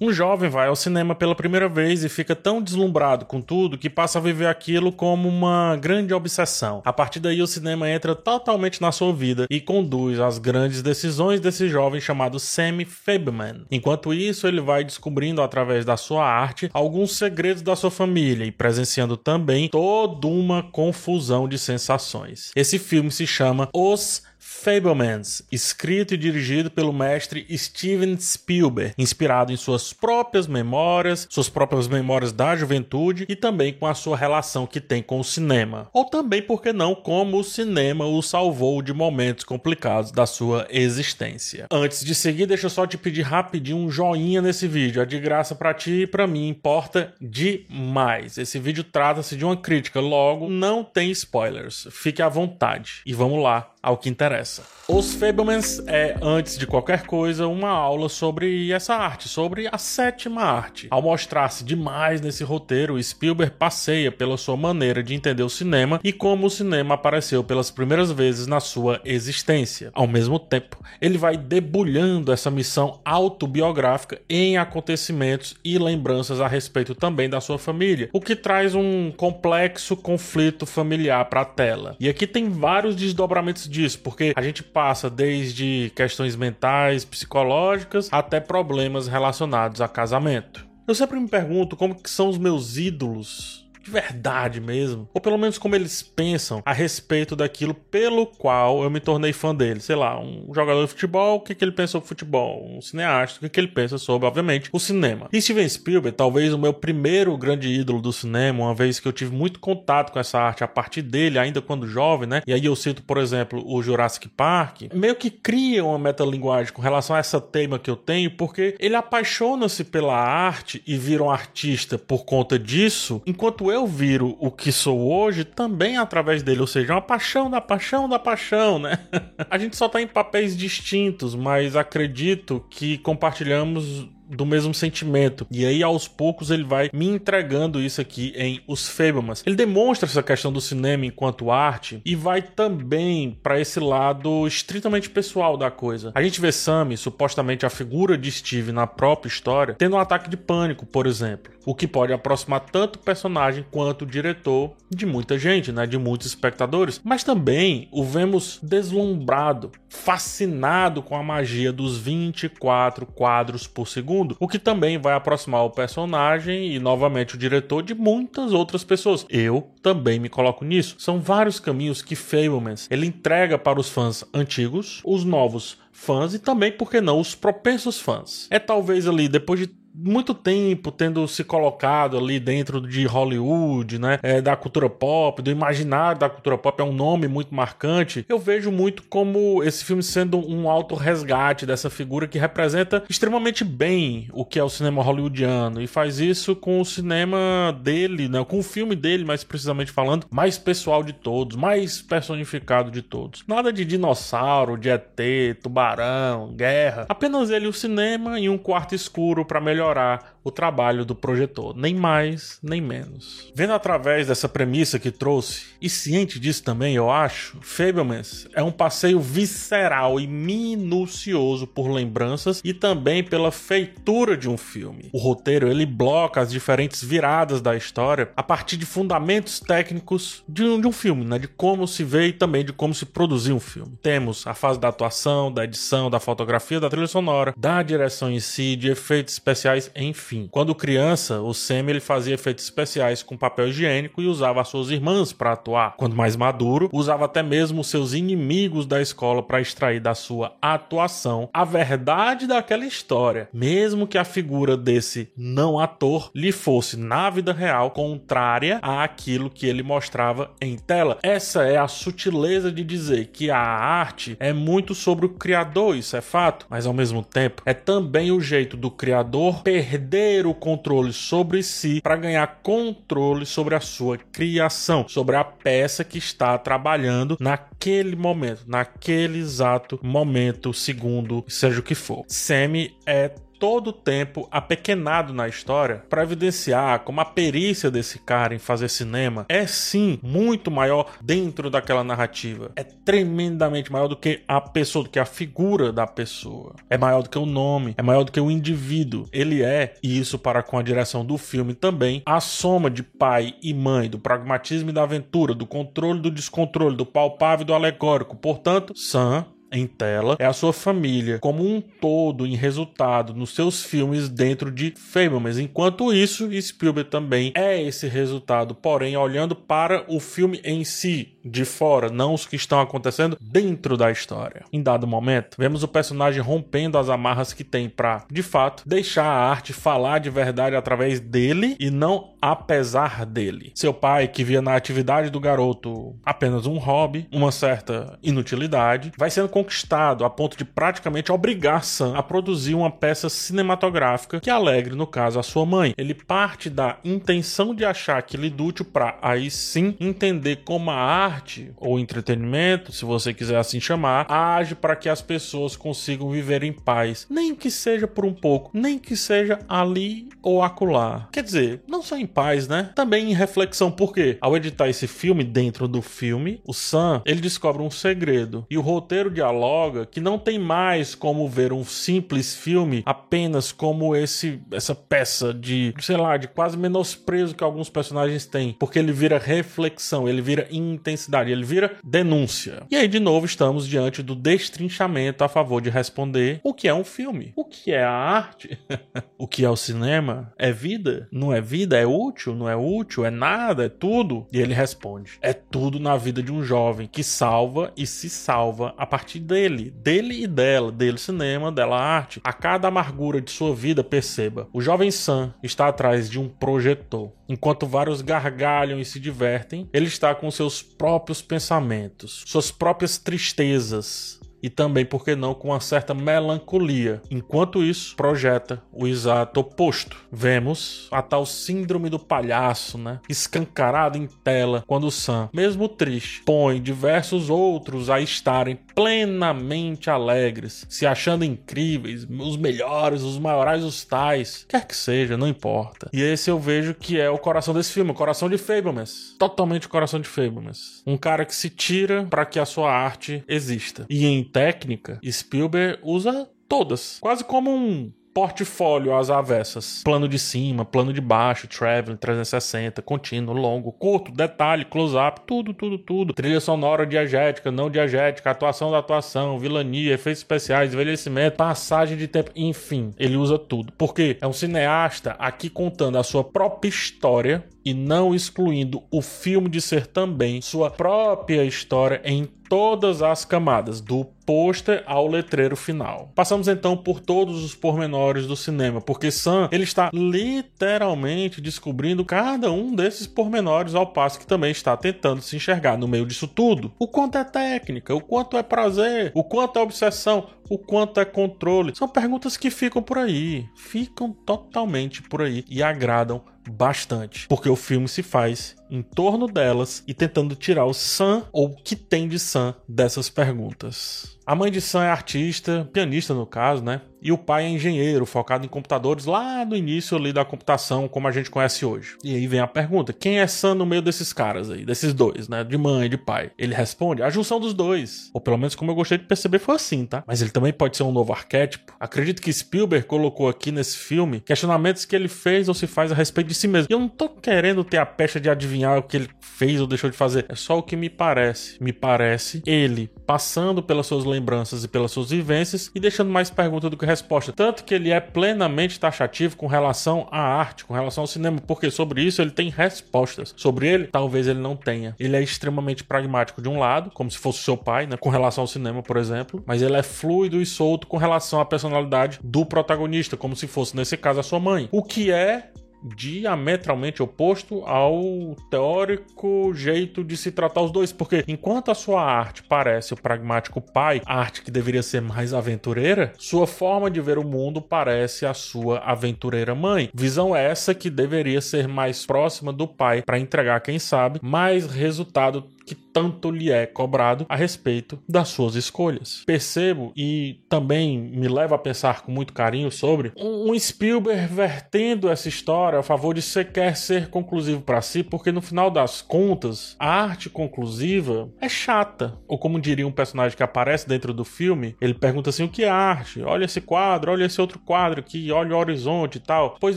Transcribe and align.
Um 0.00 0.12
jovem 0.12 0.50
vai 0.50 0.66
ao 0.66 0.74
cinema 0.74 1.14
pela 1.14 1.36
primeira 1.36 1.68
vez 1.68 2.02
e 2.02 2.08
fica 2.08 2.34
tão 2.34 2.60
deslumbrado 2.60 3.24
com 3.24 3.40
tudo 3.40 3.78
que 3.78 3.88
passa 3.88 4.18
a 4.18 4.20
viver 4.20 4.48
aquilo 4.48 4.90
como 4.90 5.28
uma 5.28 5.76
grande 5.76 6.12
obsessão. 6.12 6.82
A 6.84 6.92
partir 6.92 7.20
daí, 7.20 7.40
o 7.40 7.46
cinema 7.46 7.88
entra 7.88 8.12
totalmente 8.12 8.82
na 8.82 8.90
sua 8.90 9.12
vida 9.12 9.46
e 9.48 9.60
conduz 9.60 10.18
às 10.18 10.36
grandes 10.38 10.82
decisões 10.82 11.38
desse 11.38 11.68
jovem 11.68 12.00
chamado 12.00 12.40
Sammy 12.40 12.84
Fableman. 12.84 13.66
Enquanto 13.70 14.12
isso, 14.12 14.48
ele 14.48 14.60
vai 14.60 14.82
descobrindo 14.82 15.40
através 15.40 15.84
da 15.84 15.96
sua 15.96 16.26
arte 16.26 16.68
alguns 16.74 17.16
segredos 17.16 17.62
da 17.62 17.76
sua 17.76 17.90
família 17.90 18.44
e 18.44 18.50
presenciando 18.50 19.16
também 19.16 19.68
toda 19.68 20.26
uma 20.26 20.64
confusão 20.64 21.48
de 21.48 21.56
sensações. 21.56 22.50
Esse 22.56 22.80
filme 22.80 23.12
se 23.12 23.28
chama 23.28 23.68
Os 23.72 24.24
Fablemans, 24.46 25.42
escrito 25.50 26.12
e 26.12 26.18
dirigido 26.18 26.70
pelo 26.70 26.92
mestre 26.92 27.46
Steven 27.56 28.18
Spielberg, 28.20 28.92
inspirado 28.98 29.50
em 29.50 29.56
suas 29.56 29.90
próprias 29.94 30.46
memórias, 30.46 31.26
suas 31.30 31.48
próprias 31.48 31.88
memórias 31.88 32.30
da 32.30 32.54
juventude 32.54 33.24
e 33.26 33.34
também 33.34 33.72
com 33.72 33.86
a 33.86 33.94
sua 33.94 34.18
relação 34.18 34.66
que 34.66 34.82
tem 34.82 35.02
com 35.02 35.18
o 35.18 35.24
cinema. 35.24 35.88
Ou 35.94 36.04
também, 36.04 36.42
por 36.42 36.60
que 36.60 36.74
não, 36.74 36.94
como 36.94 37.38
o 37.38 37.44
cinema 37.44 38.04
o 38.04 38.20
salvou 38.20 38.82
de 38.82 38.92
momentos 38.92 39.44
complicados 39.44 40.12
da 40.12 40.26
sua 40.26 40.66
existência. 40.70 41.66
Antes 41.70 42.04
de 42.04 42.14
seguir, 42.14 42.44
deixa 42.44 42.66
eu 42.66 42.70
só 42.70 42.86
te 42.86 42.98
pedir 42.98 43.22
rapidinho 43.22 43.78
um 43.78 43.90
joinha 43.90 44.42
nesse 44.42 44.68
vídeo. 44.68 45.00
É 45.00 45.06
de 45.06 45.18
graça 45.18 45.54
para 45.54 45.72
ti 45.72 46.02
e 46.02 46.06
para 46.06 46.26
mim, 46.26 46.48
importa 46.48 47.14
demais. 47.18 48.36
Esse 48.36 48.58
vídeo 48.58 48.84
trata-se 48.84 49.36
de 49.36 49.44
uma 49.44 49.56
crítica, 49.56 50.00
logo 50.00 50.50
não 50.50 50.84
tem 50.84 51.10
spoilers. 51.10 51.88
Fique 51.90 52.20
à 52.20 52.28
vontade. 52.28 53.00
E 53.06 53.14
vamos 53.14 53.42
lá 53.42 53.73
ao 53.84 53.98
que 53.98 54.08
interessa. 54.08 54.62
Os 54.86 55.14
Fablemans 55.14 55.82
é, 55.86 56.14
antes 56.20 56.58
de 56.58 56.66
qualquer 56.66 57.06
coisa, 57.06 57.46
uma 57.48 57.70
aula 57.70 58.06
sobre 58.10 58.70
essa 58.70 58.94
arte, 58.94 59.30
sobre 59.30 59.66
a 59.72 59.78
sétima 59.78 60.42
arte. 60.42 60.88
Ao 60.90 61.00
mostrar-se 61.00 61.64
demais 61.64 62.20
nesse 62.20 62.44
roteiro, 62.44 63.02
Spielberg 63.02 63.54
passeia 63.58 64.12
pela 64.12 64.36
sua 64.36 64.58
maneira 64.58 65.02
de 65.02 65.14
entender 65.14 65.42
o 65.42 65.48
cinema 65.48 65.98
e 66.04 66.12
como 66.12 66.46
o 66.46 66.50
cinema 66.50 66.96
apareceu 66.96 67.42
pelas 67.42 67.70
primeiras 67.70 68.12
vezes 68.12 68.46
na 68.46 68.60
sua 68.60 69.00
existência. 69.06 69.90
Ao 69.94 70.06
mesmo 70.06 70.38
tempo, 70.38 70.76
ele 71.00 71.16
vai 71.16 71.34
debulhando 71.38 72.30
essa 72.30 72.50
missão 72.50 73.00
autobiográfica 73.06 74.20
em 74.28 74.58
acontecimentos 74.58 75.56
e 75.64 75.78
lembranças 75.78 76.42
a 76.42 76.46
respeito 76.46 76.94
também 76.94 77.28
da 77.28 77.40
sua 77.40 77.58
família, 77.58 78.10
o 78.12 78.20
que 78.20 78.36
traz 78.36 78.74
um 78.74 79.10
complexo 79.10 79.96
conflito 79.96 80.66
familiar 80.66 81.24
para 81.24 81.40
a 81.40 81.46
tela. 81.46 81.96
E 81.98 82.06
aqui 82.06 82.26
tem 82.26 82.50
vários 82.50 82.94
desdobramentos 82.94 83.66
disso, 83.74 83.98
porque 83.98 84.32
a 84.34 84.42
gente 84.42 84.62
passa 84.62 85.10
desde 85.10 85.92
questões 85.94 86.36
mentais, 86.36 87.04
psicológicas, 87.04 88.08
até 88.12 88.40
problemas 88.40 89.08
relacionados 89.08 89.80
a 89.80 89.88
casamento. 89.88 90.66
Eu 90.86 90.94
sempre 90.94 91.18
me 91.18 91.28
pergunto 91.28 91.76
como 91.76 91.94
que 91.94 92.10
são 92.10 92.28
os 92.28 92.38
meus 92.38 92.76
ídolos 92.76 93.63
de 93.84 93.90
verdade 93.90 94.60
mesmo, 94.60 95.08
ou 95.12 95.20
pelo 95.20 95.38
menos 95.38 95.58
como 95.58 95.74
eles 95.74 96.02
pensam 96.02 96.62
a 96.64 96.72
respeito 96.72 97.36
daquilo 97.36 97.74
pelo 97.74 98.26
qual 98.26 98.82
eu 98.82 98.90
me 98.90 98.98
tornei 98.98 99.32
fã 99.32 99.54
dele. 99.54 99.80
Sei 99.80 99.94
lá, 99.94 100.18
um 100.18 100.52
jogador 100.54 100.82
de 100.82 100.90
futebol, 100.90 101.36
o 101.36 101.40
que, 101.40 101.54
que 101.54 101.62
ele 101.62 101.72
pensa 101.72 101.92
sobre 101.92 102.08
futebol? 102.08 102.66
Um 102.66 102.80
cineasta, 102.80 103.38
o 103.38 103.40
que, 103.40 103.48
que 103.48 103.60
ele 103.60 103.68
pensa 103.68 103.98
sobre, 103.98 104.26
obviamente, 104.26 104.70
o 104.72 104.80
cinema. 104.80 105.28
E 105.32 105.40
Steven 105.40 105.68
Spielberg, 105.68 106.16
talvez 106.16 106.52
o 106.54 106.58
meu 106.58 106.72
primeiro 106.72 107.36
grande 107.36 107.68
ídolo 107.68 108.00
do 108.00 108.12
cinema, 108.12 108.64
uma 108.64 108.74
vez 108.74 108.98
que 108.98 109.06
eu 109.06 109.12
tive 109.12 109.34
muito 109.34 109.60
contato 109.60 110.12
com 110.12 110.18
essa 110.18 110.38
arte 110.38 110.64
a 110.64 110.68
partir 110.68 111.02
dele, 111.02 111.38
ainda 111.38 111.60
quando 111.60 111.86
jovem, 111.86 112.28
né? 112.28 112.42
E 112.46 112.52
aí 112.52 112.64
eu 112.64 112.74
cito, 112.74 113.02
por 113.02 113.18
exemplo, 113.18 113.62
o 113.66 113.82
Jurassic 113.82 114.28
Park, 114.28 114.82
meio 114.94 115.14
que 115.14 115.30
cria 115.30 115.84
uma 115.84 115.98
metalinguagem 115.98 116.72
com 116.72 116.80
relação 116.80 117.14
a 117.14 117.18
essa 117.18 117.40
tema 117.40 117.78
que 117.78 117.90
eu 117.90 117.96
tenho, 117.96 118.30
porque 118.30 118.74
ele 118.78 118.94
apaixona-se 118.94 119.84
pela 119.84 120.16
arte 120.16 120.82
e 120.86 120.96
vira 120.96 121.22
um 121.22 121.30
artista 121.30 121.98
por 121.98 122.24
conta 122.24 122.58
disso, 122.58 123.20
enquanto 123.26 123.70
eu 123.70 123.73
eu 123.74 123.86
viro 123.86 124.36
o 124.38 124.50
que 124.50 124.70
sou 124.70 125.12
hoje 125.12 125.44
também 125.44 125.96
através 125.96 126.42
dele, 126.42 126.60
ou 126.60 126.66
seja, 126.66 126.94
uma 126.94 127.00
paixão 127.00 127.50
da 127.50 127.60
paixão 127.60 128.08
da 128.08 128.18
paixão, 128.18 128.78
né? 128.78 128.98
a 129.50 129.58
gente 129.58 129.76
só 129.76 129.88
tá 129.88 130.00
em 130.00 130.06
papéis 130.06 130.56
distintos, 130.56 131.34
mas 131.34 131.76
acredito 131.76 132.64
que 132.70 132.98
compartilhamos 132.98 134.08
do 134.28 134.46
mesmo 134.46 134.74
sentimento. 134.74 135.46
E 135.50 135.64
aí, 135.64 135.82
aos 135.82 136.08
poucos, 136.08 136.50
ele 136.50 136.64
vai 136.64 136.90
me 136.92 137.06
entregando 137.06 137.80
isso 137.80 138.00
aqui 138.00 138.32
em 138.36 138.60
Os 138.66 138.88
Fablemans. 138.88 139.42
Ele 139.46 139.56
demonstra 139.56 140.08
essa 140.08 140.22
questão 140.22 140.52
do 140.52 140.60
cinema 140.60 141.06
enquanto 141.06 141.50
arte 141.50 142.00
e 142.04 142.14
vai 142.14 142.42
também 142.42 143.38
para 143.42 143.60
esse 143.60 143.78
lado 143.80 144.46
estritamente 144.46 145.10
pessoal 145.10 145.56
da 145.56 145.70
coisa. 145.70 146.12
A 146.14 146.22
gente 146.22 146.40
vê 146.40 146.50
Sammy, 146.52 146.96
supostamente 146.96 147.66
a 147.66 147.70
figura 147.70 148.16
de 148.16 148.30
Steve 148.30 148.72
na 148.72 148.86
própria 148.86 149.28
história, 149.28 149.74
tendo 149.74 149.96
um 149.96 150.00
ataque 150.00 150.30
de 150.30 150.36
pânico, 150.36 150.86
por 150.86 151.06
exemplo. 151.06 151.52
O 151.66 151.74
que 151.74 151.86
pode 151.86 152.12
aproximar 152.12 152.60
tanto 152.60 152.96
o 152.96 152.98
personagem 152.98 153.64
quanto 153.70 154.02
o 154.02 154.06
diretor 154.06 154.72
de 154.90 155.06
muita 155.06 155.38
gente, 155.38 155.72
né? 155.72 155.86
De 155.86 155.96
muitos 155.96 156.26
espectadores. 156.26 157.00
Mas 157.02 157.24
também 157.24 157.88
o 157.90 158.04
vemos 158.04 158.58
deslumbrado, 158.62 159.72
fascinado 159.88 161.02
com 161.02 161.16
a 161.16 161.22
magia 161.22 161.72
dos 161.72 161.96
24 161.96 163.06
quadros 163.06 163.66
por 163.66 163.88
segundo 163.88 164.13
mundo, 164.14 164.36
o 164.38 164.46
que 164.46 164.58
também 164.58 164.96
vai 164.98 165.14
aproximar 165.14 165.64
o 165.64 165.70
personagem 165.70 166.72
e 166.72 166.78
novamente 166.78 167.34
o 167.34 167.38
diretor 167.38 167.82
de 167.82 167.94
muitas 167.94 168.52
outras 168.52 168.84
pessoas. 168.84 169.26
Eu 169.28 169.68
também 169.82 170.18
me 170.20 170.28
coloco 170.28 170.64
nisso. 170.64 170.96
São 170.98 171.20
vários 171.20 171.58
caminhos 171.58 172.00
que 172.00 172.14
Fablemans 172.14 172.86
ele 172.90 173.06
entrega 173.06 173.58
para 173.58 173.80
os 173.80 173.88
fãs 173.88 174.24
antigos, 174.32 175.00
os 175.04 175.24
novos 175.24 175.76
fãs 175.92 176.34
e 176.34 176.38
também, 176.38 176.70
por 176.72 176.90
que 176.90 177.00
não, 177.00 177.18
os 177.18 177.34
propensos 177.34 178.00
fãs. 178.00 178.46
É 178.50 178.58
talvez 178.58 179.06
ali 179.06 179.28
depois 179.28 179.60
de 179.60 179.83
muito 179.94 180.34
tempo 180.34 180.90
tendo 180.90 181.26
se 181.28 181.44
colocado 181.44 182.18
ali 182.18 182.40
dentro 182.40 182.80
de 182.80 183.06
Hollywood, 183.06 183.98
né, 183.98 184.18
é, 184.22 184.40
da 184.40 184.56
cultura 184.56 184.90
pop, 184.90 185.40
do 185.40 185.50
imaginário 185.50 186.18
da 186.18 186.28
cultura 186.28 186.58
pop, 186.58 186.80
é 186.80 186.84
um 186.84 186.92
nome 186.92 187.28
muito 187.28 187.54
marcante. 187.54 188.26
Eu 188.28 188.38
vejo 188.38 188.72
muito 188.72 189.04
como 189.04 189.62
esse 189.62 189.84
filme 189.84 190.02
sendo 190.02 190.38
um 190.38 190.68
alto 190.68 190.94
resgate 190.96 191.64
dessa 191.64 191.88
figura 191.88 192.26
que 192.26 192.38
representa 192.38 193.04
extremamente 193.08 193.62
bem 193.62 194.28
o 194.32 194.44
que 194.44 194.58
é 194.58 194.64
o 194.64 194.68
cinema 194.68 195.02
hollywoodiano 195.02 195.80
e 195.80 195.86
faz 195.86 196.18
isso 196.18 196.56
com 196.56 196.80
o 196.80 196.84
cinema 196.84 197.78
dele, 197.82 198.28
né, 198.28 198.44
com 198.44 198.58
o 198.58 198.62
filme 198.62 198.96
dele, 198.96 199.24
mais 199.24 199.44
precisamente 199.44 199.92
falando, 199.92 200.26
mais 200.30 200.58
pessoal 200.58 201.04
de 201.04 201.12
todos, 201.12 201.56
mais 201.56 202.02
personificado 202.02 202.90
de 202.90 203.02
todos. 203.02 203.44
Nada 203.46 203.72
de 203.72 203.84
dinossauro, 203.84 204.76
de 204.76 204.88
ET, 204.88 205.20
tubarão, 205.62 206.52
guerra. 206.54 207.06
Apenas 207.08 207.50
ele 207.50 207.66
o 207.66 207.72
cinema 207.72 208.40
e 208.40 208.48
um 208.48 208.58
quarto 208.58 208.94
escuro 208.94 209.44
para 209.44 209.60
melhor 209.60 209.83
melhorar 209.84 210.33
o 210.44 210.50
trabalho 210.50 211.04
do 211.04 211.14
projetor, 211.14 211.74
nem 211.74 211.94
mais 211.94 212.58
nem 212.62 212.80
menos. 212.80 213.50
Vendo 213.54 213.72
através 213.72 214.28
dessa 214.28 214.48
premissa 214.48 214.98
que 214.98 215.10
trouxe, 215.10 215.64
e 215.80 215.88
ciente 215.88 216.38
disso 216.38 216.62
também, 216.62 216.94
eu 216.94 217.10
acho, 217.10 217.56
Fablemans 217.62 218.46
é 218.54 218.62
um 218.62 218.70
passeio 218.70 219.20
visceral 219.20 220.20
e 220.20 220.26
minucioso 220.26 221.66
por 221.66 221.88
lembranças 221.88 222.60
e 222.62 222.74
também 222.74 223.24
pela 223.24 223.50
feitura 223.50 224.36
de 224.36 224.48
um 224.48 224.56
filme. 224.56 225.08
O 225.12 225.18
roteiro 225.18 225.68
ele 225.68 225.86
bloca 225.86 226.40
as 226.40 226.50
diferentes 226.50 227.02
viradas 227.02 227.60
da 227.60 227.74
história 227.74 228.30
a 228.36 228.42
partir 228.42 228.76
de 228.76 228.86
fundamentos 228.86 229.60
técnicos 229.60 230.44
de 230.48 230.62
um, 230.62 230.80
de 230.80 230.86
um 230.86 230.92
filme, 230.92 231.24
né? 231.24 231.38
de 231.38 231.48
como 231.48 231.88
se 231.88 232.04
vê 232.04 232.28
e 232.28 232.32
também 232.32 232.64
de 232.64 232.72
como 232.72 232.94
se 232.94 233.06
produzir 233.06 233.52
um 233.52 233.60
filme. 233.60 233.96
Temos 234.02 234.46
a 234.46 234.54
fase 234.54 234.78
da 234.78 234.88
atuação, 234.88 235.50
da 235.50 235.64
edição, 235.64 236.10
da 236.10 236.20
fotografia, 236.20 236.80
da 236.80 236.90
trilha 236.90 237.06
sonora, 237.06 237.54
da 237.56 237.82
direção 237.82 238.30
em 238.30 238.40
si, 238.40 238.76
de 238.76 238.90
efeitos 238.90 239.34
especiais 239.34 239.54
especiais, 239.54 239.90
enfim. 240.34 240.48
Quando 240.50 240.74
criança, 240.74 241.40
o 241.40 241.54
Sam 241.54 241.88
ele 241.88 242.00
fazia 242.00 242.34
efeitos 242.34 242.64
especiais 242.64 243.22
com 243.22 243.36
papel 243.36 243.68
higiênico 243.68 244.20
e 244.20 244.26
usava 244.26 244.60
as 244.60 244.68
suas 244.68 244.90
irmãs 244.90 245.32
para 245.32 245.52
atuar. 245.52 245.94
Quando 245.96 246.16
mais 246.16 246.36
maduro, 246.36 246.88
usava 246.92 247.24
até 247.24 247.42
mesmo 247.42 247.84
seus 247.84 248.12
inimigos 248.12 248.86
da 248.86 249.00
escola 249.00 249.42
para 249.42 249.60
extrair 249.60 250.00
da 250.00 250.14
sua 250.14 250.54
atuação 250.60 251.48
a 251.52 251.64
verdade 251.64 252.46
daquela 252.46 252.84
história, 252.84 253.48
mesmo 253.52 254.06
que 254.06 254.18
a 254.18 254.24
figura 254.24 254.76
desse 254.76 255.28
não 255.36 255.78
ator 255.78 256.30
lhe 256.34 256.52
fosse 256.52 256.96
na 256.96 257.30
vida 257.30 257.52
real 257.52 257.90
contrária 257.90 258.78
àquilo 258.82 259.50
que 259.50 259.66
ele 259.66 259.82
mostrava 259.82 260.50
em 260.60 260.76
tela. 260.76 261.18
Essa 261.22 261.64
é 261.64 261.76
a 261.76 261.88
sutileza 261.88 262.72
de 262.72 262.82
dizer 262.82 263.26
que 263.26 263.50
a 263.50 263.58
arte 263.58 264.36
é 264.40 264.52
muito 264.52 264.94
sobre 264.94 265.26
o 265.26 265.30
criador, 265.30 265.96
isso 265.96 266.16
é 266.16 266.20
fato, 266.20 266.66
mas 266.68 266.86
ao 266.86 266.92
mesmo 266.92 267.22
tempo 267.22 267.62
é 267.64 267.74
também 267.74 268.32
o 268.32 268.40
jeito 268.40 268.76
do 268.76 268.90
criador 268.90 269.62
perder 269.62 270.23
o 270.46 270.54
controle 270.54 271.12
sobre 271.12 271.62
si 271.62 272.00
para 272.00 272.16
ganhar 272.16 272.60
controle 272.62 273.46
sobre 273.46 273.74
a 273.74 273.80
sua 273.80 274.18
criação, 274.18 275.06
sobre 275.08 275.36
a 275.36 275.44
peça 275.44 276.04
que 276.04 276.18
está 276.18 276.56
trabalhando 276.58 277.36
naquele 277.40 278.16
momento, 278.16 278.64
naquele 278.66 279.38
exato 279.38 279.98
momento, 280.02 280.72
segundo, 280.72 281.44
seja 281.48 281.80
o 281.80 281.82
que 281.82 281.94
for. 281.94 282.24
Sammy 282.28 282.96
é 283.06 283.30
todo 283.58 283.88
o 283.88 283.92
tempo 283.92 284.48
apequenado 284.50 285.32
na 285.32 285.48
história 285.48 286.02
para 286.08 286.22
evidenciar 286.22 287.00
como 287.00 287.20
a 287.20 287.24
perícia 287.24 287.90
desse 287.90 288.18
cara 288.18 288.54
em 288.54 288.58
fazer 288.58 288.88
cinema 288.88 289.46
é 289.48 289.66
sim 289.66 290.18
muito 290.22 290.70
maior 290.70 291.12
dentro 291.20 291.70
daquela 291.70 292.04
narrativa. 292.04 292.72
É 292.76 292.84
tremendamente 292.84 293.90
maior 293.92 294.08
do 294.08 294.16
que 294.16 294.42
a 294.46 294.60
pessoa, 294.60 295.04
do 295.04 295.10
que 295.10 295.18
a 295.18 295.24
figura 295.24 295.92
da 295.92 296.06
pessoa. 296.06 296.74
É 296.88 296.98
maior 296.98 297.22
do 297.22 297.30
que 297.30 297.38
o 297.38 297.46
nome, 297.46 297.94
é 297.96 298.02
maior 298.02 298.24
do 298.24 298.32
que 298.32 298.40
o 298.40 298.50
indivíduo. 298.50 299.26
Ele 299.32 299.62
é, 299.62 299.94
e 300.02 300.18
isso 300.18 300.38
para 300.38 300.62
com 300.62 300.78
a 300.78 300.82
direção 300.82 301.24
do 301.24 301.38
filme 301.38 301.74
também, 301.74 302.22
a 302.26 302.40
soma 302.40 302.90
de 302.90 303.02
pai 303.02 303.54
e 303.62 303.72
mãe, 303.72 304.08
do 304.08 304.18
pragmatismo 304.18 304.90
e 304.90 304.92
da 304.92 305.02
aventura, 305.02 305.54
do 305.54 305.66
controle 305.66 306.20
do 306.20 306.30
descontrole, 306.30 306.96
do 306.96 307.06
palpável 307.06 307.64
e 307.64 307.66
do 307.66 307.74
alegórico. 307.74 308.36
Portanto, 308.36 308.96
Sam 308.96 309.46
em 309.74 309.86
tela 309.86 310.36
é 310.38 310.46
a 310.46 310.52
sua 310.52 310.72
família 310.72 311.38
como 311.38 311.66
um 311.66 311.80
todo 311.80 312.46
em 312.46 312.54
resultado 312.54 313.34
nos 313.34 313.54
seus 313.54 313.82
filmes 313.82 314.28
dentro 314.28 314.70
de 314.70 314.94
Fablemans. 314.96 315.58
Enquanto 315.58 316.12
isso, 316.12 316.48
Spielberg 316.60 317.10
também 317.10 317.52
é 317.54 317.82
esse 317.82 318.06
resultado, 318.06 318.74
porém 318.74 319.16
olhando 319.16 319.54
para 319.56 320.04
o 320.08 320.20
filme 320.20 320.60
em 320.64 320.84
si, 320.84 321.33
de 321.44 321.64
fora, 321.64 322.08
não 322.08 322.34
os 322.34 322.46
que 322.46 322.56
estão 322.56 322.80
acontecendo 322.80 323.36
dentro 323.40 323.96
da 323.96 324.10
história. 324.10 324.64
Em 324.72 324.82
dado 324.82 325.06
momento, 325.06 325.56
vemos 325.58 325.82
o 325.82 325.88
personagem 325.88 326.40
rompendo 326.40 326.98
as 326.98 327.08
amarras 327.08 327.52
que 327.52 327.64
tem 327.64 327.88
para, 327.88 328.24
de 328.30 328.42
fato, 328.42 328.82
deixar 328.86 329.26
a 329.26 329.50
arte 329.50 329.72
falar 329.72 330.18
de 330.18 330.30
verdade 330.30 330.76
através 330.76 331.20
dele 331.20 331.76
e 331.78 331.90
não 331.90 332.34
apesar 332.40 333.24
dele. 333.24 333.72
Seu 333.74 333.92
pai, 333.92 334.28
que 334.28 334.44
via 334.44 334.60
na 334.60 334.76
atividade 334.76 335.30
do 335.30 335.40
garoto 335.40 336.14
apenas 336.24 336.66
um 336.66 336.78
hobby, 336.78 337.28
uma 337.32 337.50
certa 337.50 338.18
inutilidade, 338.22 339.12
vai 339.16 339.30
sendo 339.30 339.48
conquistado 339.48 340.24
a 340.24 340.30
ponto 340.30 340.56
de 340.56 340.64
praticamente 340.64 341.32
obrigar 341.32 341.84
Sam 341.84 342.16
a 342.16 342.22
produzir 342.22 342.74
uma 342.74 342.90
peça 342.90 343.28
cinematográfica 343.28 344.40
que 344.40 344.50
alegre, 344.50 344.94
no 344.94 345.06
caso, 345.06 345.38
a 345.38 345.42
sua 345.42 345.64
mãe. 345.64 345.94
Ele 345.96 346.14
parte 346.14 346.68
da 346.68 346.98
intenção 347.04 347.74
de 347.74 347.84
achar 347.84 348.18
aquilo 348.18 348.44
inútil 348.44 348.84
para 348.84 349.18
aí 349.22 349.50
sim 349.50 349.96
entender 350.00 350.62
como 350.64 350.90
a 350.90 350.94
arte 350.94 351.33
ou 351.76 351.98
entretenimento, 351.98 352.92
se 352.92 353.04
você 353.04 353.32
quiser 353.32 353.56
assim 353.56 353.80
chamar, 353.80 354.26
age 354.30 354.74
para 354.74 354.96
que 354.96 355.08
as 355.08 355.22
pessoas 355.22 355.76
consigam 355.76 356.30
viver 356.30 356.62
em 356.62 356.72
paz, 356.72 357.26
nem 357.30 357.54
que 357.54 357.70
seja 357.70 358.06
por 358.06 358.24
um 358.24 358.32
pouco, 358.32 358.70
nem 358.72 358.98
que 358.98 359.16
seja 359.16 359.58
ali 359.68 360.28
ou 360.42 360.62
acolá. 360.62 361.28
Quer 361.32 361.42
dizer, 361.42 361.80
não 361.88 362.02
só 362.02 362.16
em 362.16 362.26
paz, 362.26 362.68
né? 362.68 362.90
Também 362.94 363.30
em 363.30 363.34
reflexão, 363.34 363.90
porque 363.90 364.36
ao 364.40 364.56
editar 364.56 364.88
esse 364.88 365.06
filme 365.06 365.42
dentro 365.42 365.88
do 365.88 366.02
filme, 366.02 366.60
o 366.66 366.72
Sam, 366.72 367.22
ele 367.24 367.40
descobre 367.40 367.82
um 367.82 367.90
segredo. 367.90 368.66
E 368.70 368.76
o 368.76 368.82
roteiro 368.82 369.30
dialoga 369.30 370.06
que 370.06 370.20
não 370.20 370.38
tem 370.38 370.58
mais 370.58 371.14
como 371.14 371.48
ver 371.48 371.72
um 371.72 371.84
simples 371.84 372.54
filme 372.54 373.02
apenas 373.06 373.72
como 373.72 374.14
esse 374.14 374.60
essa 374.70 374.94
peça 374.94 375.52
de, 375.52 375.94
sei 376.00 376.16
lá, 376.16 376.36
de 376.36 376.48
quase 376.48 376.76
menosprezo 376.76 377.54
que 377.54 377.64
alguns 377.64 377.88
personagens 377.88 378.46
têm, 378.46 378.76
porque 378.78 378.98
ele 378.98 379.12
vira 379.12 379.38
reflexão, 379.38 380.28
ele 380.28 380.42
vira 380.42 380.66
intensidade, 380.70 381.23
ele 381.52 381.64
vira 381.64 381.96
denúncia. 382.02 382.82
E 382.90 382.96
aí 382.96 383.08
de 383.08 383.20
novo 383.20 383.46
estamos 383.46 383.86
diante 383.86 384.22
do 384.22 384.34
destrinchamento 384.34 385.44
a 385.44 385.48
favor 385.48 385.80
de 385.80 385.90
responder 385.90 386.60
o 386.62 386.74
que 386.74 386.88
é 386.88 386.94
um 386.94 387.04
filme, 387.04 387.52
o 387.56 387.64
que 387.64 387.92
é 387.92 388.02
a 388.02 388.10
arte, 388.10 388.78
o 389.38 389.46
que 389.46 389.64
é 389.64 389.70
o 389.70 389.76
cinema, 389.76 390.52
é 390.58 390.72
vida, 390.72 391.28
não 391.30 391.52
é 391.52 391.60
vida, 391.60 391.98
é 391.98 392.06
útil, 392.06 392.54
não 392.54 392.68
é 392.68 392.76
útil, 392.76 393.24
é 393.24 393.30
nada, 393.30 393.86
é 393.86 393.88
tudo. 393.88 394.46
E 394.52 394.60
ele 394.60 394.74
responde: 394.74 395.38
é 395.40 395.52
tudo 395.52 395.98
na 395.98 396.16
vida 396.16 396.42
de 396.42 396.52
um 396.52 396.62
jovem 396.62 397.06
que 397.06 397.22
salva 397.22 397.92
e 397.96 398.06
se 398.06 398.28
salva 398.28 398.94
a 398.96 399.06
partir 399.06 399.40
dele, 399.40 399.90
dele 399.90 400.42
e 400.42 400.46
dela, 400.46 400.90
dele 400.90 401.18
cinema, 401.18 401.70
dela 401.70 402.00
arte. 402.00 402.40
A 402.44 402.52
cada 402.52 402.88
amargura 402.88 403.40
de 403.40 403.50
sua 403.50 403.74
vida, 403.74 404.02
perceba, 404.04 404.68
o 404.72 404.80
jovem 404.80 405.10
Sam 405.10 405.54
está 405.62 405.88
atrás 405.88 406.28
de 406.28 406.38
um 406.38 406.48
projetor. 406.48 407.32
Enquanto 407.48 407.86
vários 407.86 408.22
gargalham 408.22 408.98
e 408.98 409.04
se 409.04 409.20
divertem, 409.20 409.88
ele 409.92 410.06
está 410.06 410.34
com 410.34 410.50
seus 410.50 410.82
próprios 410.82 411.13
pensamentos, 411.42 412.42
suas 412.46 412.70
próprias 412.70 413.18
tristezas, 413.18 414.40
e 414.64 414.70
também, 414.70 415.04
por 415.04 415.22
que 415.22 415.36
não, 415.36 415.52
com 415.52 415.68
uma 415.68 415.78
certa 415.78 416.14
melancolia. 416.14 417.20
Enquanto 417.30 417.84
isso, 417.84 418.16
projeta 418.16 418.82
o 418.90 419.06
exato 419.06 419.60
oposto. 419.60 420.16
Vemos 420.32 421.06
a 421.10 421.20
tal 421.20 421.44
síndrome 421.44 422.08
do 422.08 422.18
palhaço, 422.18 422.96
né? 422.96 423.20
Escancarado 423.28 424.16
em 424.16 424.26
tela, 424.26 424.82
quando 424.86 425.10
Sam, 425.10 425.50
mesmo 425.52 425.86
triste, 425.86 426.40
põe 426.46 426.80
diversos 426.80 427.50
outros 427.50 428.08
a 428.08 428.22
estarem 428.22 428.78
plenamente 428.94 430.08
alegres, 430.08 430.86
se 430.88 431.04
achando 431.04 431.44
incríveis, 431.44 432.26
os 432.26 432.56
melhores, 432.56 433.20
os 433.20 433.38
maiores, 433.38 433.84
os 433.84 434.02
tais, 434.02 434.64
quer 434.66 434.86
que 434.86 434.96
seja, 434.96 435.36
não 435.36 435.46
importa. 435.46 436.08
E 436.10 436.22
esse 436.22 436.50
eu 436.50 436.58
vejo 436.58 436.94
que 436.94 437.20
é 437.20 437.28
o 437.28 437.36
coração 437.36 437.74
desse 437.74 437.92
filme, 437.92 438.12
o 438.12 438.14
coração 438.14 438.48
de 438.48 438.56
Fablemans. 438.56 439.36
Totalmente 439.38 439.86
o 439.86 439.90
coração 439.90 440.18
de 440.18 440.28
Fablemans. 440.28 441.02
Um 441.06 441.18
cara 441.18 441.44
que 441.44 441.54
se 441.54 441.68
tira 441.68 442.24
para 442.30 442.46
que 442.46 442.58
a 442.58 442.64
sua 442.64 442.90
arte 442.90 443.44
exista. 443.46 444.06
E 444.08 444.24
em 444.24 444.53
técnica, 444.54 445.18
Spielberg 445.28 445.98
usa 446.00 446.48
todas, 446.68 447.18
quase 447.20 447.42
como 447.42 447.74
um 447.74 448.12
portfólio 448.32 449.16
às 449.16 449.30
avessas. 449.30 450.02
Plano 450.04 450.28
de 450.28 450.38
cima, 450.38 450.84
plano 450.84 451.12
de 451.12 451.20
baixo, 451.20 451.68
traveling 451.68 452.16
360, 452.16 453.02
contínuo, 453.02 453.54
longo, 453.54 453.92
curto, 453.92 454.32
detalhe, 454.32 454.84
close-up, 454.84 455.42
tudo, 455.46 455.74
tudo, 455.74 455.98
tudo. 455.98 456.34
Trilha 456.34 456.60
sonora 456.60 457.06
diegética, 457.06 457.70
não 457.70 457.90
diegética, 457.90 458.50
atuação 458.50 458.90
da 458.90 458.98
atuação, 458.98 459.58
vilania, 459.58 460.14
efeitos 460.14 460.40
especiais, 460.40 460.92
envelhecimento, 460.92 461.56
passagem 461.56 462.16
de 462.16 462.28
tempo, 462.28 462.50
enfim, 462.54 463.12
ele 463.18 463.36
usa 463.36 463.58
tudo. 463.58 463.92
Porque 463.96 464.36
é 464.40 464.46
um 464.46 464.52
cineasta 464.52 465.36
aqui 465.38 465.68
contando 465.68 466.18
a 466.18 466.24
sua 466.24 466.44
própria 466.44 466.88
história 466.88 467.64
e 467.84 467.92
não 467.92 468.34
excluindo 468.34 469.02
o 469.10 469.20
filme 469.20 469.68
de 469.68 469.80
ser 469.80 470.06
também 470.06 470.60
sua 470.62 470.90
própria 470.90 471.64
história 471.64 472.20
em 472.24 472.48
todas 472.68 473.22
as 473.22 473.44
camadas, 473.44 474.00
do 474.00 474.24
pôster 474.44 475.02
ao 475.06 475.28
letreiro 475.28 475.76
final. 475.76 476.32
Passamos 476.34 476.66
então 476.66 476.96
por 476.96 477.20
todos 477.20 477.62
os 477.62 477.74
pormenores 477.74 478.46
do 478.46 478.56
cinema, 478.56 479.00
porque 479.00 479.30
Sam 479.30 479.68
ele 479.70 479.84
está 479.84 480.10
literalmente 480.12 481.60
descobrindo 481.60 482.24
cada 482.24 482.70
um 482.70 482.94
desses 482.94 483.26
pormenores 483.26 483.94
ao 483.94 484.06
passo 484.06 484.38
que 484.38 484.46
também 484.46 484.70
está 484.70 484.96
tentando 484.96 485.42
se 485.42 485.56
enxergar 485.56 485.96
no 485.96 486.08
meio 486.08 486.26
disso 486.26 486.48
tudo. 486.48 486.92
O 486.98 487.06
quanto 487.06 487.38
é 487.38 487.44
técnica, 487.44 488.14
o 488.14 488.20
quanto 488.20 488.56
é 488.56 488.62
prazer, 488.62 489.30
o 489.34 489.44
quanto 489.44 489.78
é 489.78 489.82
obsessão, 489.82 490.48
o 490.68 490.78
quanto 490.78 491.20
é 491.20 491.24
controle. 491.24 491.94
São 491.94 492.08
perguntas 492.08 492.56
que 492.56 492.70
ficam 492.70 493.02
por 493.02 493.18
aí, 493.18 493.68
ficam 493.76 494.32
totalmente 494.32 495.22
por 495.22 495.42
aí 495.42 495.64
e 495.68 495.82
agradam 495.82 496.42
bastante, 496.70 497.46
porque 497.48 497.68
o 497.68 497.76
filme 497.76 498.08
se 498.08 498.22
faz 498.22 498.76
em 498.90 499.02
torno 499.02 499.46
delas 499.46 500.02
e 500.06 500.14
tentando 500.14 500.54
tirar 500.54 500.84
o 500.84 500.94
Sam 500.94 501.44
ou 501.52 501.66
o 501.66 501.76
que 501.76 501.96
tem 501.96 502.28
de 502.28 502.38
Sam 502.38 502.74
dessas 502.88 503.28
perguntas. 503.28 504.34
A 504.46 504.54
mãe 504.54 504.70
de 504.70 504.80
Sam 504.80 505.04
é 505.04 505.10
artista, 505.10 505.88
pianista 505.90 506.34
no 506.34 506.46
caso, 506.46 506.84
né? 506.84 507.00
E 507.22 507.32
o 507.32 507.38
pai 507.38 507.64
é 507.64 507.70
engenheiro, 507.70 508.26
focado 508.26 508.66
em 508.66 508.68
computadores 508.68 509.24
lá 509.24 509.64
no 509.64 509.74
início 509.74 510.14
ali 510.14 510.30
da 510.30 510.44
computação, 510.44 511.08
como 511.08 511.26
a 511.26 511.32
gente 511.32 511.50
conhece 511.50 511.86
hoje. 511.86 512.18
E 512.22 512.34
aí 512.34 512.46
vem 512.46 512.60
a 512.60 512.66
pergunta: 512.66 513.14
quem 513.14 513.38
é 513.38 513.46
Sam 513.46 513.76
no 513.76 513.86
meio 513.86 514.02
desses 514.02 514.30
caras 514.30 514.70
aí, 514.70 514.84
desses 514.84 515.14
dois, 515.14 515.48
né? 515.48 515.64
De 515.64 515.78
mãe 515.78 516.04
e 516.04 516.08
de 516.10 516.18
pai? 516.18 516.50
Ele 516.58 516.74
responde: 516.74 517.22
a 517.22 517.30
junção 517.30 517.58
dos 517.58 517.72
dois. 517.72 518.30
Ou 518.34 518.40
pelo 518.42 518.58
menos 518.58 518.74
como 518.74 518.90
eu 518.90 518.94
gostei 518.94 519.16
de 519.16 519.24
perceber 519.24 519.58
foi 519.58 519.76
assim, 519.76 520.04
tá? 520.04 520.22
Mas 520.26 520.42
ele 520.42 520.50
também 520.50 520.74
pode 520.74 520.98
ser 520.98 521.04
um 521.04 521.12
novo 521.12 521.32
arquétipo. 521.32 521.94
Acredito 521.98 522.42
que 522.42 522.52
Spielberg 522.52 523.06
colocou 523.06 523.48
aqui 523.48 523.72
nesse 523.72 523.96
filme 523.96 524.40
questionamentos 524.40 525.06
que 525.06 525.16
ele 525.16 525.28
fez 525.28 525.66
ou 525.66 525.74
se 525.74 525.86
faz 525.86 526.12
a 526.12 526.14
respeito 526.14 526.48
de 526.48 526.54
si 526.54 526.68
mesmo. 526.68 526.88
E 526.90 526.92
eu 526.92 527.00
não 527.00 527.08
tô 527.08 527.30
querendo 527.30 527.82
ter 527.82 527.96
a 527.96 528.04
pecha 528.04 528.38
de 528.38 528.50
adivinhar 528.50 528.73
o 528.82 529.02
que 529.02 529.16
ele 529.16 529.28
fez 529.40 529.80
ou 529.80 529.86
deixou 529.86 530.10
de 530.10 530.16
fazer. 530.16 530.46
É 530.48 530.54
só 530.54 530.78
o 530.78 530.82
que 530.82 530.96
me 530.96 531.08
parece. 531.08 531.82
Me 531.82 531.92
parece 531.92 532.62
ele 532.66 533.10
passando 533.26 533.82
pelas 533.82 534.06
suas 534.06 534.24
lembranças 534.24 534.84
e 534.84 534.88
pelas 534.88 535.12
suas 535.12 535.30
vivências 535.30 535.90
e 535.94 536.00
deixando 536.00 536.30
mais 536.30 536.50
pergunta 536.50 536.90
do 536.90 536.96
que 536.96 537.06
resposta. 537.06 537.52
Tanto 537.52 537.84
que 537.84 537.94
ele 537.94 538.10
é 538.10 538.20
plenamente 538.20 538.98
taxativo 538.98 539.56
com 539.56 539.66
relação 539.66 540.26
à 540.30 540.40
arte, 540.40 540.84
com 540.84 540.94
relação 540.94 541.22
ao 541.22 541.26
cinema, 541.26 541.60
porque 541.66 541.90
sobre 541.90 542.22
isso 542.22 542.42
ele 542.42 542.50
tem 542.50 542.68
respostas. 542.68 543.54
Sobre 543.56 543.88
ele, 543.88 544.06
talvez 544.06 544.46
ele 544.46 544.60
não 544.60 544.76
tenha. 544.76 545.14
Ele 545.18 545.36
é 545.36 545.42
extremamente 545.42 546.02
pragmático 546.02 546.60
de 546.60 546.68
um 546.68 546.78
lado, 546.78 547.10
como 547.10 547.30
se 547.30 547.38
fosse 547.38 547.62
seu 547.62 547.76
pai, 547.76 548.06
né? 548.06 548.16
Com 548.16 548.30
relação 548.30 548.62
ao 548.62 548.68
cinema, 548.68 549.02
por 549.02 549.16
exemplo. 549.16 549.62
Mas 549.66 549.82
ele 549.82 549.96
é 549.96 550.02
fluido 550.02 550.60
e 550.60 550.66
solto 550.66 551.06
com 551.06 551.16
relação 551.16 551.60
à 551.60 551.64
personalidade 551.64 552.38
do 552.42 552.64
protagonista, 552.64 553.36
como 553.36 553.54
se 553.54 553.66
fosse, 553.66 553.96
nesse 553.96 554.16
caso, 554.16 554.40
a 554.40 554.42
sua 554.42 554.60
mãe. 554.60 554.88
O 554.90 555.02
que 555.02 555.30
é 555.30 555.70
diametralmente 556.04 557.22
oposto 557.22 557.82
ao 557.86 558.54
teórico 558.70 559.72
jeito 559.74 560.22
de 560.22 560.36
se 560.36 560.52
tratar 560.52 560.82
os 560.82 560.90
dois, 560.90 561.12
porque 561.12 561.44
enquanto 561.48 561.90
a 561.90 561.94
sua 561.94 562.22
arte 562.22 562.62
parece 562.62 563.14
o 563.14 563.16
pragmático 563.16 563.80
pai, 563.80 564.20
a 564.26 564.38
arte 564.38 564.62
que 564.62 564.70
deveria 564.70 565.02
ser 565.02 565.22
mais 565.22 565.54
aventureira, 565.54 566.32
sua 566.38 566.66
forma 566.66 567.10
de 567.10 567.20
ver 567.20 567.38
o 567.38 567.44
mundo 567.44 567.80
parece 567.80 568.44
a 568.44 568.54
sua 568.54 568.98
aventureira 568.98 569.74
mãe. 569.74 570.10
Visão 570.12 570.54
essa 570.54 570.94
que 570.94 571.08
deveria 571.08 571.60
ser 571.60 571.88
mais 571.88 572.26
próxima 572.26 572.72
do 572.72 572.86
pai 572.86 573.22
para 573.22 573.38
entregar, 573.38 573.80
quem 573.80 573.98
sabe, 573.98 574.40
mais 574.42 574.86
resultado 574.86 575.64
que 575.84 575.94
tanto 575.94 576.50
lhe 576.50 576.70
é 576.70 576.86
cobrado 576.86 577.44
a 577.48 577.56
respeito 577.56 578.18
das 578.28 578.48
suas 578.48 578.74
escolhas. 578.74 579.42
Percebo 579.46 580.12
e 580.16 580.60
também 580.68 581.18
me 581.18 581.48
leva 581.48 581.74
a 581.74 581.78
pensar 581.78 582.22
com 582.22 582.32
muito 582.32 582.52
carinho 582.52 582.90
sobre 582.90 583.32
um 583.36 583.78
Spielberg 583.78 584.52
vertendo 584.52 585.28
essa 585.28 585.48
história 585.48 585.98
a 585.98 586.02
favor 586.02 586.34
de 586.34 586.42
sequer 586.42 586.96
ser 586.96 587.28
conclusivo 587.28 587.80
para 587.80 588.00
si, 588.00 588.22
porque 588.22 588.52
no 588.52 588.62
final 588.62 588.90
das 588.90 589.20
contas, 589.20 589.96
a 589.98 590.22
arte 590.22 590.48
conclusiva 590.48 591.50
é 591.60 591.68
chata. 591.68 592.38
Ou 592.46 592.58
como 592.58 592.80
diria 592.80 593.06
um 593.06 593.12
personagem 593.12 593.56
que 593.56 593.62
aparece 593.62 594.08
dentro 594.08 594.32
do 594.32 594.44
filme, 594.44 594.96
ele 595.00 595.14
pergunta 595.14 595.50
assim: 595.50 595.64
o 595.64 595.68
que 595.68 595.84
é 595.84 595.88
arte? 595.88 596.42
Olha 596.42 596.64
esse 596.64 596.80
quadro, 596.80 597.32
olha 597.32 597.44
esse 597.44 597.60
outro 597.60 597.78
quadro 597.78 598.20
aqui, 598.20 598.50
olha 598.50 598.76
o 598.76 598.78
horizonte 598.78 599.36
e 599.36 599.40
tal. 599.40 599.76
Pois 599.80 599.96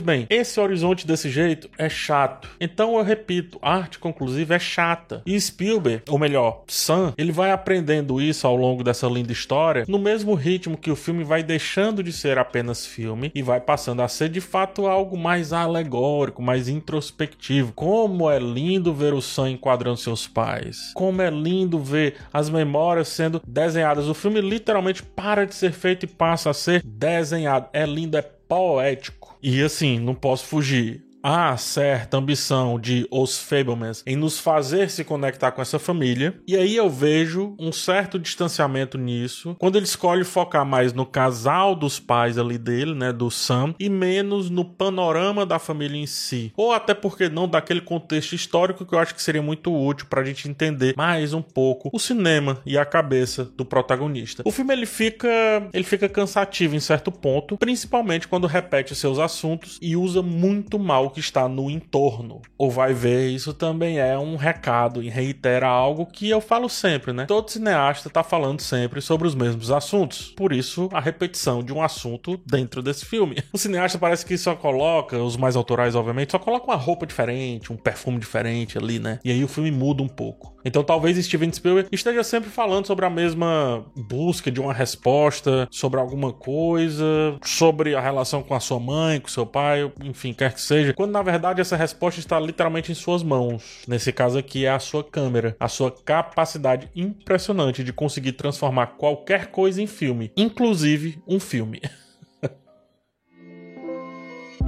bem, 0.00 0.26
esse 0.28 0.58
horizonte 0.60 1.06
desse 1.06 1.30
jeito 1.30 1.70
é 1.78 1.88
chato. 1.88 2.48
Então 2.60 2.96
eu 2.96 3.04
repito, 3.04 3.58
arte 3.62 3.98
conclusiva 3.98 4.54
é 4.54 4.58
chata. 4.58 5.22
E 5.24 5.40
Spielberg, 5.40 5.77
ou 6.08 6.18
melhor, 6.18 6.62
Sam, 6.66 7.12
ele 7.16 7.32
vai 7.32 7.50
aprendendo 7.50 8.20
isso 8.20 8.46
ao 8.46 8.56
longo 8.56 8.82
dessa 8.82 9.06
linda 9.06 9.32
história, 9.32 9.84
no 9.88 9.98
mesmo 9.98 10.34
ritmo 10.34 10.76
que 10.76 10.90
o 10.90 10.96
filme 10.96 11.24
vai 11.24 11.42
deixando 11.42 12.02
de 12.02 12.12
ser 12.12 12.38
apenas 12.38 12.86
filme 12.86 13.30
e 13.34 13.42
vai 13.42 13.60
passando 13.60 14.02
a 14.02 14.08
ser 14.08 14.28
de 14.28 14.40
fato 14.40 14.86
algo 14.86 15.16
mais 15.16 15.52
alegórico, 15.52 16.42
mais 16.42 16.68
introspectivo. 16.68 17.72
Como 17.72 18.30
é 18.30 18.38
lindo 18.38 18.92
ver 18.92 19.14
o 19.14 19.22
Sam 19.22 19.50
enquadrando 19.50 19.96
seus 19.96 20.26
pais. 20.26 20.92
Como 20.94 21.22
é 21.22 21.30
lindo 21.30 21.78
ver 21.78 22.16
as 22.32 22.50
memórias 22.50 23.08
sendo 23.08 23.40
desenhadas. 23.46 24.08
O 24.08 24.14
filme 24.14 24.40
literalmente 24.40 25.02
para 25.02 25.46
de 25.46 25.54
ser 25.54 25.72
feito 25.72 26.04
e 26.04 26.08
passa 26.08 26.50
a 26.50 26.54
ser 26.54 26.82
desenhado. 26.84 27.68
É 27.72 27.84
lindo, 27.86 28.16
é 28.16 28.22
poético. 28.22 29.36
E 29.42 29.62
assim, 29.62 29.98
não 29.98 30.14
posso 30.14 30.44
fugir 30.46 31.07
há 31.22 31.56
certa 31.56 32.16
ambição 32.16 32.78
de 32.78 33.06
Os 33.10 33.38
Fablemans 33.38 34.02
em 34.06 34.16
nos 34.16 34.38
fazer 34.38 34.90
se 34.90 35.04
conectar 35.04 35.52
com 35.52 35.62
essa 35.62 35.78
família. 35.78 36.40
E 36.46 36.56
aí 36.56 36.76
eu 36.76 36.88
vejo 36.88 37.54
um 37.58 37.72
certo 37.72 38.18
distanciamento 38.18 38.96
nisso, 38.96 39.56
quando 39.58 39.76
ele 39.76 39.84
escolhe 39.84 40.24
focar 40.24 40.64
mais 40.64 40.92
no 40.92 41.06
casal 41.06 41.74
dos 41.74 41.98
pais 41.98 42.38
ali 42.38 42.58
dele, 42.58 42.94
né, 42.94 43.12
do 43.12 43.30
Sam, 43.30 43.74
e 43.78 43.88
menos 43.88 44.50
no 44.50 44.64
panorama 44.64 45.44
da 45.44 45.58
família 45.58 45.98
em 45.98 46.06
si. 46.06 46.52
Ou 46.56 46.72
até 46.72 46.94
porque 46.94 47.28
não 47.28 47.48
daquele 47.48 47.80
contexto 47.80 48.34
histórico 48.34 48.84
que 48.84 48.94
eu 48.94 48.98
acho 48.98 49.14
que 49.14 49.22
seria 49.22 49.42
muito 49.42 49.74
útil 49.74 50.06
pra 50.08 50.24
gente 50.24 50.48
entender 50.48 50.94
mais 50.96 51.32
um 51.32 51.42
pouco 51.42 51.90
o 51.92 51.98
cinema 51.98 52.60
e 52.64 52.78
a 52.78 52.84
cabeça 52.84 53.44
do 53.44 53.64
protagonista. 53.64 54.42
O 54.44 54.50
filme 54.50 54.72
ele 54.72 54.86
fica, 54.86 55.28
ele 55.72 55.84
fica 55.84 56.08
cansativo 56.08 56.76
em 56.76 56.80
certo 56.80 57.10
ponto, 57.10 57.56
principalmente 57.56 58.28
quando 58.28 58.46
repete 58.46 58.94
seus 58.94 59.18
assuntos 59.18 59.78
e 59.80 59.96
usa 59.96 60.22
muito 60.22 60.78
mal 60.78 61.07
que 61.10 61.20
está 61.20 61.48
no 61.48 61.70
entorno. 61.70 62.42
Ou 62.56 62.70
vai 62.70 62.92
ver, 62.92 63.28
isso 63.28 63.52
também 63.52 63.98
é 63.98 64.18
um 64.18 64.36
recado 64.36 65.02
e 65.02 65.08
reitera 65.08 65.66
algo 65.66 66.06
que 66.06 66.28
eu 66.28 66.40
falo 66.40 66.68
sempre, 66.68 67.12
né? 67.12 67.26
Todo 67.26 67.50
cineasta 67.50 68.08
está 68.08 68.22
falando 68.22 68.60
sempre 68.60 69.00
sobre 69.00 69.26
os 69.26 69.34
mesmos 69.34 69.70
assuntos. 69.70 70.32
Por 70.36 70.52
isso, 70.52 70.88
a 70.92 71.00
repetição 71.00 71.62
de 71.62 71.72
um 71.72 71.82
assunto 71.82 72.40
dentro 72.46 72.82
desse 72.82 73.04
filme. 73.04 73.36
O 73.58 73.58
cineasta 73.58 73.98
parece 73.98 74.24
que 74.24 74.38
só 74.38 74.54
coloca, 74.54 75.18
os 75.18 75.36
mais 75.36 75.56
autorais, 75.56 75.96
obviamente, 75.96 76.30
só 76.30 76.38
coloca 76.38 76.66
uma 76.66 76.76
roupa 76.76 77.04
diferente, 77.04 77.72
um 77.72 77.76
perfume 77.76 78.18
diferente 78.18 78.78
ali, 78.78 79.00
né? 79.00 79.18
E 79.24 79.32
aí 79.32 79.42
o 79.42 79.48
filme 79.48 79.70
muda 79.70 80.02
um 80.02 80.08
pouco. 80.08 80.56
Então 80.64 80.84
talvez 80.84 81.16
Steven 81.24 81.52
Spielberg 81.52 81.88
esteja 81.90 82.22
sempre 82.22 82.50
falando 82.50 82.86
sobre 82.86 83.04
a 83.04 83.10
mesma 83.10 83.84
busca 83.96 84.50
de 84.50 84.60
uma 84.60 84.72
resposta, 84.72 85.66
sobre 85.70 85.98
alguma 85.98 86.32
coisa, 86.32 87.04
sobre 87.42 87.94
a 87.94 88.00
relação 88.00 88.42
com 88.42 88.54
a 88.54 88.60
sua 88.60 88.78
mãe, 88.78 89.20
com 89.20 89.28
seu 89.28 89.46
pai, 89.46 89.90
enfim, 90.02 90.32
quer 90.32 90.52
que 90.52 90.60
seja 90.60 90.92
quando 90.98 91.12
na 91.12 91.22
verdade 91.22 91.60
essa 91.60 91.76
resposta 91.76 92.18
está 92.18 92.40
literalmente 92.40 92.90
em 92.90 92.94
suas 92.96 93.22
mãos. 93.22 93.84
Nesse 93.86 94.12
caso 94.12 94.36
aqui 94.36 94.66
é 94.66 94.70
a 94.70 94.80
sua 94.80 95.04
câmera, 95.04 95.56
a 95.60 95.68
sua 95.68 95.92
capacidade 95.92 96.90
impressionante 96.92 97.84
de 97.84 97.92
conseguir 97.92 98.32
transformar 98.32 98.96
qualquer 98.98 99.46
coisa 99.52 99.80
em 99.80 99.86
filme, 99.86 100.32
inclusive 100.36 101.22
um 101.24 101.38
filme. 101.38 101.80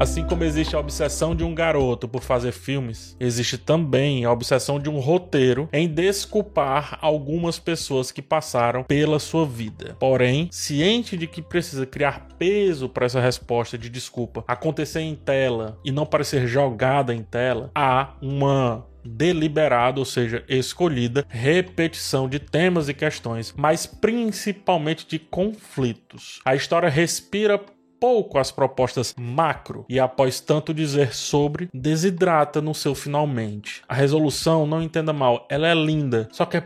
Assim 0.01 0.25
como 0.25 0.45
existe 0.45 0.75
a 0.75 0.79
obsessão 0.79 1.37
de 1.37 1.45
um 1.45 1.55
garoto 1.55 2.09
por 2.09 2.23
fazer 2.23 2.53
filmes, 2.53 3.15
existe 3.21 3.59
também 3.59 4.25
a 4.25 4.33
obsessão 4.33 4.81
de 4.81 4.89
um 4.89 4.99
roteiro 4.99 5.69
em 5.71 5.87
desculpar 5.87 6.99
algumas 7.03 7.59
pessoas 7.59 8.11
que 8.11 8.23
passaram 8.23 8.83
pela 8.85 9.19
sua 9.19 9.45
vida. 9.45 9.99
Porém, 10.01 10.49
ciente 10.51 11.19
de 11.19 11.27
que 11.27 11.43
precisa 11.43 11.85
criar 11.85 12.29
peso 12.39 12.89
para 12.89 13.05
essa 13.05 13.21
resposta 13.21 13.77
de 13.77 13.91
desculpa 13.91 14.43
acontecer 14.49 15.01
em 15.01 15.15
tela 15.15 15.79
e 15.85 15.93
não 15.93 16.07
parecer 16.07 16.47
jogada 16.47 17.15
em 17.15 17.23
tela, 17.23 17.71
há 17.75 18.15
uma 18.23 18.87
deliberada, 19.05 19.99
ou 19.99 20.07
seja, 20.07 20.43
escolhida, 20.49 21.27
repetição 21.29 22.27
de 22.27 22.39
temas 22.39 22.89
e 22.89 22.95
questões, 22.95 23.53
mas 23.55 23.85
principalmente 23.85 25.07
de 25.07 25.19
conflitos. 25.19 26.41
A 26.43 26.55
história 26.55 26.89
respira 26.89 27.61
pouco 28.01 28.39
as 28.39 28.51
propostas 28.51 29.15
macro 29.19 29.85
e, 29.89 30.01
após 30.01 30.41
tanto 30.41 30.73
dizer 30.73 31.15
sobre, 31.15 31.69
desidrata 31.73 32.61
no 32.63 32.75
seu 32.75 32.95
finalmente. 32.95 33.83
A 33.87 33.95
resolução, 33.95 34.67
não 34.67 34.83
entenda 34.83 35.13
mal, 35.13 35.47
ela 35.51 35.69
é 35.69 35.75
linda, 35.75 36.27
só 36.33 36.47
que 36.47 36.57
é 36.57 36.65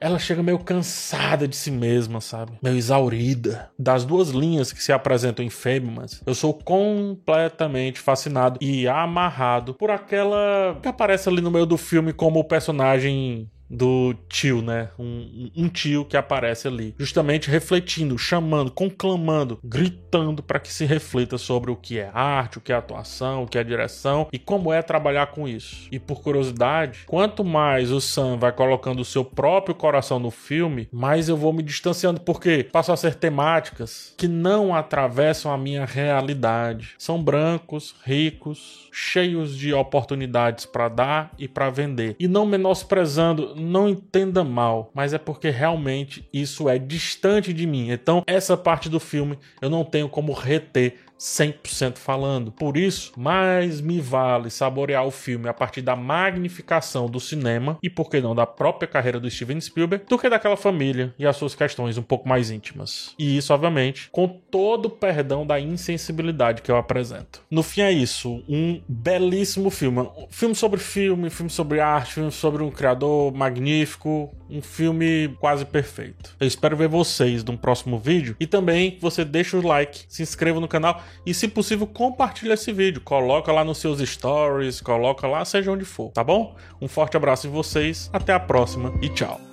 ela 0.00 0.18
chega 0.18 0.42
meio 0.42 0.58
cansada 0.58 1.46
de 1.46 1.54
si 1.54 1.70
mesma, 1.70 2.22
sabe? 2.22 2.52
Meio 2.62 2.76
exaurida. 2.76 3.70
Das 3.78 4.02
duas 4.04 4.30
linhas 4.30 4.72
que 4.72 4.82
se 4.82 4.92
apresentam 4.92 5.44
em 5.44 5.50
Fablemans, 5.50 6.22
eu 6.24 6.34
sou 6.34 6.54
completamente 6.54 8.00
fascinado 8.00 8.58
e 8.62 8.88
amarrado 8.88 9.74
por 9.74 9.90
aquela 9.90 10.78
que 10.80 10.88
aparece 10.88 11.28
ali 11.28 11.42
no 11.42 11.50
meio 11.50 11.66
do 11.66 11.76
filme 11.76 12.14
como 12.14 12.40
o 12.40 12.44
personagem 12.44 13.50
do 13.70 14.14
tio, 14.28 14.60
né? 14.60 14.88
Um, 14.98 15.50
um, 15.56 15.68
tio 15.68 16.04
que 16.04 16.16
aparece 16.16 16.66
ali, 16.66 16.94
justamente 16.98 17.48
refletindo, 17.48 18.18
chamando, 18.18 18.70
conclamando, 18.70 19.60
gritando 19.62 20.42
para 20.42 20.58
que 20.58 20.72
se 20.72 20.84
reflita 20.84 21.38
sobre 21.38 21.70
o 21.70 21.76
que 21.76 21.98
é 21.98 22.10
arte, 22.12 22.58
o 22.58 22.60
que 22.60 22.72
é 22.72 22.74
atuação, 22.74 23.44
o 23.44 23.46
que 23.46 23.56
é 23.56 23.62
direção 23.62 24.26
e 24.32 24.38
como 24.38 24.72
é 24.72 24.82
trabalhar 24.82 25.28
com 25.28 25.46
isso. 25.46 25.86
E 25.92 25.98
por 25.98 26.20
curiosidade, 26.20 27.04
quanto 27.06 27.44
mais 27.44 27.92
o 27.92 28.00
Sam 28.00 28.36
vai 28.36 28.50
colocando 28.50 29.00
o 29.00 29.04
seu 29.04 29.24
próprio 29.24 29.74
coração 29.74 30.18
no 30.18 30.30
filme, 30.30 30.88
mais 30.90 31.28
eu 31.28 31.36
vou 31.36 31.52
me 31.52 31.62
distanciando, 31.62 32.20
porque 32.20 32.64
passam 32.64 32.92
a 32.92 32.96
ser 32.96 33.14
temáticas 33.14 34.14
que 34.16 34.26
não 34.26 34.74
atravessam 34.74 35.52
a 35.52 35.58
minha 35.58 35.84
realidade. 35.84 36.94
São 36.98 37.22
brancos, 37.22 37.94
ricos, 38.04 38.88
cheios 38.92 39.56
de 39.56 39.72
oportunidades 39.72 40.66
para 40.66 40.88
dar 40.88 41.32
e 41.38 41.46
para 41.46 41.70
vender. 41.70 42.16
E 42.18 42.26
não 42.26 42.44
menosprezando 42.44 43.59
não 43.60 43.88
entenda 43.88 44.42
mal, 44.42 44.90
mas 44.94 45.12
é 45.12 45.18
porque 45.18 45.50
realmente 45.50 46.28
isso 46.32 46.68
é 46.68 46.78
distante 46.78 47.52
de 47.52 47.66
mim. 47.66 47.90
Então, 47.90 48.22
essa 48.26 48.56
parte 48.56 48.88
do 48.88 48.98
filme 48.98 49.38
eu 49.60 49.70
não 49.70 49.84
tenho 49.84 50.08
como 50.08 50.32
reter 50.32 50.96
100% 51.20 51.98
falando. 51.98 52.50
Por 52.50 52.78
isso, 52.78 53.12
mais 53.14 53.80
me 53.80 54.00
vale 54.00 54.48
saborear 54.48 55.06
o 55.06 55.10
filme 55.10 55.48
a 55.48 55.52
partir 55.54 55.82
da 55.82 55.94
magnificação 55.94 57.06
do 57.10 57.20
cinema 57.20 57.78
e, 57.82 57.90
por 57.90 58.08
que 58.08 58.20
não, 58.20 58.34
da 58.34 58.46
própria 58.46 58.88
carreira 58.88 59.20
do 59.20 59.30
Steven 59.30 59.60
Spielberg, 59.60 60.06
do 60.08 60.18
que 60.18 60.30
daquela 60.30 60.56
família 60.56 61.14
e 61.18 61.26
as 61.26 61.36
suas 61.36 61.54
questões 61.54 61.98
um 61.98 62.02
pouco 62.02 62.26
mais 62.26 62.50
íntimas. 62.50 63.14
E 63.18 63.36
isso, 63.36 63.52
obviamente, 63.52 64.08
com 64.10 64.26
todo 64.26 64.86
o 64.86 64.90
perdão 64.90 65.46
da 65.46 65.60
insensibilidade 65.60 66.62
que 66.62 66.70
eu 66.70 66.76
apresento. 66.76 67.42
No 67.50 67.62
fim, 67.62 67.82
é 67.82 67.92
isso. 67.92 68.42
Um 68.48 68.80
belíssimo 68.88 69.68
filme. 69.70 70.00
Um 70.00 70.26
filme 70.30 70.54
sobre 70.54 70.80
filme, 70.80 71.28
filme 71.28 71.50
sobre 71.50 71.80
arte, 71.80 72.14
filme 72.14 72.32
sobre 72.32 72.62
um 72.62 72.70
criador 72.70 73.32
magnífico, 73.34 74.34
um 74.48 74.62
filme 74.62 75.36
quase 75.38 75.64
perfeito. 75.64 76.34
Eu 76.40 76.46
espero 76.46 76.76
ver 76.76 76.88
vocês 76.88 77.44
num 77.44 77.56
próximo 77.56 77.98
vídeo 77.98 78.36
e 78.40 78.46
também 78.46 78.96
você 79.00 79.24
deixa 79.24 79.56
o 79.56 79.66
like, 79.66 80.04
se 80.08 80.22
inscreva 80.22 80.60
no 80.60 80.68
canal 80.68 81.02
e, 81.24 81.34
se 81.34 81.48
possível, 81.48 81.86
compartilha 81.86 82.54
esse 82.54 82.72
vídeo. 82.72 83.00
Coloca 83.00 83.52
lá 83.52 83.64
nos 83.64 83.78
seus 83.78 84.00
stories, 84.00 84.80
coloca 84.80 85.26
lá, 85.26 85.44
seja 85.44 85.70
onde 85.72 85.84
for, 85.84 86.10
tá 86.10 86.24
bom? 86.24 86.56
Um 86.80 86.88
forte 86.88 87.16
abraço 87.16 87.46
em 87.46 87.50
vocês, 87.50 88.10
até 88.12 88.32
a 88.32 88.40
próxima 88.40 88.92
e 89.02 89.08
tchau. 89.08 89.49